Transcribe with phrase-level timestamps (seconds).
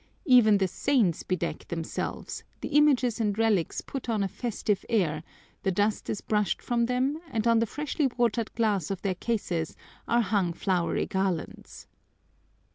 [0.25, 5.21] Even the saints bedeck themselves, the images and relics put on a festive air,
[5.61, 9.75] the dust is brushed from them and on the freshly washed glass of their cases
[10.07, 11.85] are hung flowery garlands.